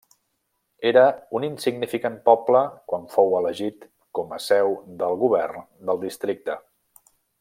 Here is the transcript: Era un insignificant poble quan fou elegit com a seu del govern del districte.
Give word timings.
Era 0.91 1.01
un 1.39 1.43
insignificant 1.47 2.15
poble 2.29 2.61
quan 2.93 3.05
fou 3.17 3.37
elegit 3.41 3.85
com 4.21 4.33
a 4.39 4.41
seu 4.47 4.75
del 5.03 5.19
govern 5.25 5.69
del 5.91 6.03
districte. 6.07 6.57